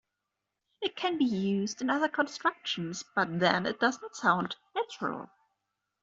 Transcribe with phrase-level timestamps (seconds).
[0.81, 5.29] It can be used in other constructions, but then it does not sound 'natural'.